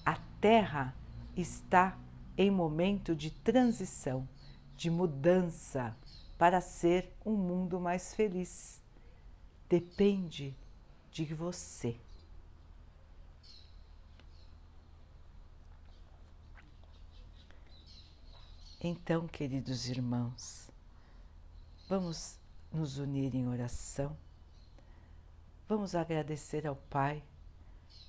A 0.04 0.16
Terra 0.40 0.94
está 1.36 1.96
em 2.36 2.50
momento 2.50 3.14
de 3.14 3.30
transição, 3.30 4.28
de 4.76 4.90
mudança 4.90 5.96
para 6.36 6.60
ser 6.60 7.12
um 7.24 7.34
mundo 7.36 7.80
mais 7.80 8.14
feliz. 8.14 8.82
Depende 9.68 10.54
de 11.10 11.24
você. 11.34 11.96
Então, 18.80 19.26
queridos 19.26 19.88
irmãos, 19.88 20.68
vamos 21.88 22.38
nos 22.70 22.98
unir 22.98 23.34
em 23.34 23.48
oração. 23.48 24.14
Vamos 25.66 25.94
agradecer 25.94 26.66
ao 26.66 26.76
Pai 26.76 27.22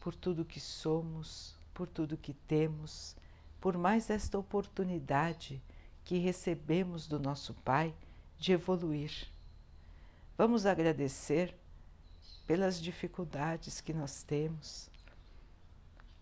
por 0.02 0.14
tudo 0.14 0.44
que 0.44 0.60
somos, 0.60 1.56
por 1.74 1.88
tudo 1.88 2.18
que 2.18 2.34
temos, 2.34 3.16
por 3.66 3.80
mais 3.80 4.12
esta 4.12 4.38
oportunidade 4.38 5.60
que 6.04 6.20
recebemos 6.20 7.08
do 7.08 7.20
nosso 7.20 7.52
Pai 7.52 7.96
de 8.38 8.52
evoluir. 8.52 9.28
Vamos 10.38 10.68
agradecer 10.68 11.58
pelas 12.46 12.80
dificuldades 12.80 13.82
que 13.82 13.92
nós 13.92 14.22
temos, 14.22 14.88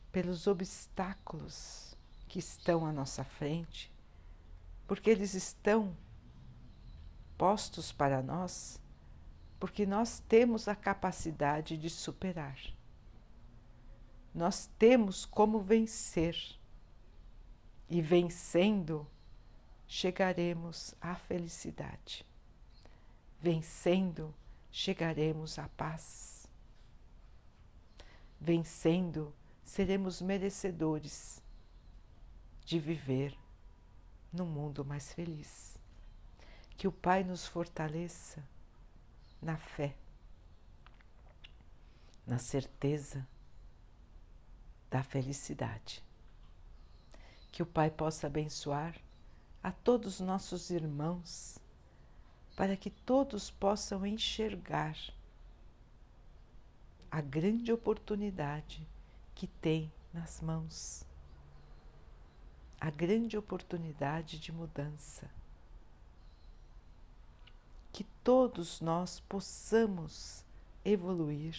pelos 0.09 0.47
obstáculos 0.47 1.97
que 2.29 2.39
estão 2.39 2.85
à 2.85 2.93
nossa 2.93 3.25
frente, 3.25 3.91
porque 4.87 5.09
eles 5.09 5.33
estão 5.33 5.93
postos 7.37 7.91
para 7.91 8.23
nós, 8.23 8.79
porque 9.59 9.85
nós 9.85 10.23
temos 10.29 10.69
a 10.69 10.77
capacidade 10.77 11.75
de 11.75 11.89
superar. 11.89 12.57
Nós 14.33 14.69
temos 14.79 15.25
como 15.25 15.59
vencer, 15.59 16.62
e 17.93 18.01
vencendo, 18.01 19.07
chegaremos 19.87 20.95
à 20.99 21.13
felicidade. 21.13 22.25
Vencendo, 23.39 24.33
chegaremos 24.71 25.59
à 25.59 25.69
paz. 25.77 26.47
Vencendo, 28.41 29.31
seremos 29.63 30.23
merecedores 30.23 31.39
de 32.65 32.79
viver 32.79 33.37
num 34.31 34.47
mundo 34.47 34.83
mais 34.83 35.13
feliz. 35.13 35.77
Que 36.75 36.87
o 36.87 36.91
Pai 36.91 37.23
nos 37.23 37.45
fortaleça 37.45 38.43
na 39.39 39.55
fé, 39.55 39.95
na 42.25 42.39
certeza 42.39 43.23
da 44.89 45.03
felicidade. 45.03 46.03
Que 47.53 47.63
o 47.63 47.65
Pai 47.65 47.89
possa 47.89 48.27
abençoar 48.27 48.99
a 49.63 49.71
todos 49.71 50.19
nossos 50.19 50.69
irmãos, 50.69 51.57
para 52.57 52.75
que 52.75 52.89
todos 52.89 53.49
possam 53.49 54.05
enxergar 54.05 54.97
a 57.09 57.21
grande 57.21 57.71
oportunidade 57.71 58.85
que 59.33 59.47
tem 59.47 59.89
nas 60.11 60.41
mãos 60.41 61.05
a 62.83 62.89
grande 62.89 63.37
oportunidade 63.37 64.37
de 64.37 64.51
mudança. 64.51 65.31
Que 67.93 68.03
todos 68.21 68.81
nós 68.81 69.21
possamos 69.21 70.43
evoluir 70.83 71.55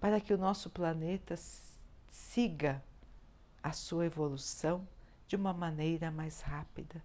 para 0.00 0.20
que 0.20 0.34
o 0.34 0.36
nosso 0.36 0.68
planeta 0.68 1.36
siga 2.10 2.82
a 3.62 3.72
sua 3.72 4.06
evolução 4.06 4.86
de 5.26 5.36
uma 5.36 5.52
maneira 5.52 6.10
mais 6.10 6.40
rápida, 6.40 7.02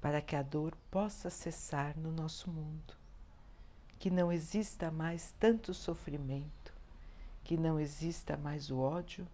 para 0.00 0.20
que 0.20 0.36
a 0.36 0.42
dor 0.42 0.76
possa 0.90 1.30
cessar 1.30 1.96
no 1.96 2.12
nosso 2.12 2.50
mundo, 2.50 2.94
que 3.98 4.10
não 4.10 4.30
exista 4.30 4.90
mais 4.90 5.34
tanto 5.38 5.74
sofrimento 5.74 6.64
que 7.44 7.58
não 7.58 7.78
exista 7.78 8.38
mais 8.38 8.70
o 8.70 8.78
ódio, 8.78 9.28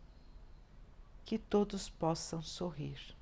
que 1.25 1.39
todos 1.39 1.89
possam 1.89 2.43
sorrir. 2.43 3.17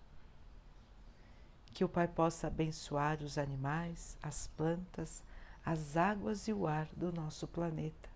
Que 1.75 1.85
o 1.85 1.89
Pai 1.89 2.09
possa 2.09 2.47
abençoar 2.47 3.23
os 3.23 3.37
animais, 3.37 4.17
as 4.23 4.49
plantas, 4.57 5.23
as 5.65 5.97
águas 5.97 6.49
e 6.49 6.55
o 6.55 6.67
ar 6.67 6.89
do 6.97 7.13
nosso 7.13 7.47
planeta. 7.47 8.09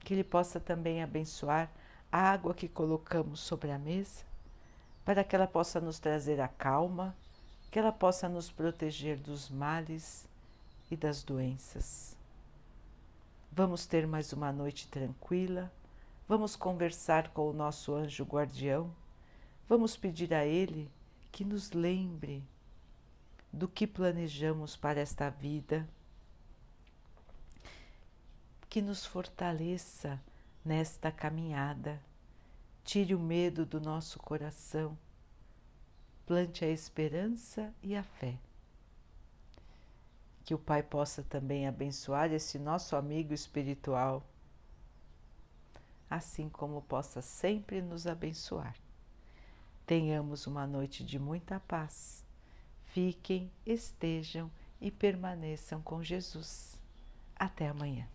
Que 0.00 0.14
Ele 0.14 0.22
possa 0.22 0.60
também 0.60 1.02
abençoar 1.02 1.68
a 2.10 2.18
água 2.18 2.54
que 2.54 2.68
colocamos 2.68 3.40
sobre 3.40 3.70
a 3.70 3.78
mesa, 3.78 4.24
para 5.04 5.22
que 5.22 5.36
ela 5.36 5.46
possa 5.46 5.80
nos 5.80 5.98
trazer 5.98 6.40
a 6.40 6.48
calma, 6.48 7.16
que 7.70 7.78
ela 7.78 7.92
possa 7.92 8.28
nos 8.28 8.50
proteger 8.50 9.18
dos 9.18 9.48
males 9.48 10.28
e 10.90 10.96
das 10.96 11.22
doenças. 11.22 12.16
Vamos 13.52 13.86
ter 13.86 14.06
mais 14.06 14.32
uma 14.32 14.52
noite 14.52 14.88
tranquila, 14.88 15.72
vamos 16.28 16.56
conversar 16.56 17.28
com 17.30 17.48
o 17.48 17.52
nosso 17.52 17.94
anjo 17.94 18.24
guardião, 18.24 18.92
vamos 19.68 19.96
pedir 19.96 20.34
a 20.34 20.44
ele 20.44 20.90
que 21.32 21.44
nos 21.44 21.72
lembre 21.72 22.42
do 23.52 23.68
que 23.68 23.86
planejamos 23.86 24.76
para 24.76 25.00
esta 25.00 25.30
vida, 25.30 25.88
que 28.68 28.82
nos 28.82 29.06
fortaleça 29.06 30.20
nesta 30.66 31.10
caminhada, 31.10 32.02
tire 32.84 33.14
o 33.14 33.18
medo 33.18 33.64
do 33.64 33.80
nosso 33.80 34.18
coração, 34.18 34.98
plante 36.26 36.64
a 36.64 36.68
esperança 36.68 37.72
e 37.82 37.96
a 37.96 38.02
fé 38.02 38.38
que 40.46 40.54
o 40.54 40.58
Pai 40.58 40.80
possa 40.80 41.24
também 41.24 41.66
abençoar 41.66 42.32
esse 42.32 42.56
nosso 42.56 42.94
amigo 42.94 43.34
espiritual, 43.34 44.24
assim 46.08 46.48
como 46.48 46.80
possa 46.82 47.20
sempre 47.20 47.82
nos 47.82 48.06
abençoar. 48.06 48.76
Tenhamos 49.84 50.46
uma 50.46 50.64
noite 50.64 51.04
de 51.04 51.18
muita 51.18 51.58
paz. 51.58 52.24
Fiquem, 52.84 53.50
estejam 53.66 54.48
e 54.80 54.88
permaneçam 54.88 55.82
com 55.82 56.00
Jesus. 56.00 56.78
Até 57.34 57.68
amanhã. 57.68 58.06